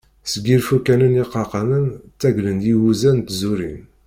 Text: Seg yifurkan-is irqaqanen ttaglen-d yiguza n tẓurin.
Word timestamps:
Seg 0.31 0.45
yifurkan-is 0.49 1.15
irqaqanen 1.21 1.85
ttaglen-d 2.15 2.63
yiguza 2.67 3.11
n 3.15 3.19
tẓurin. 3.19 3.81